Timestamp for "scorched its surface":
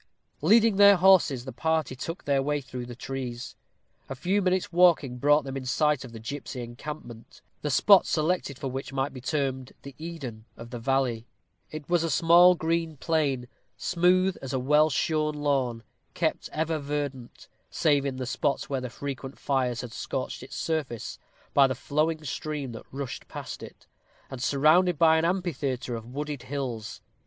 19.93-21.19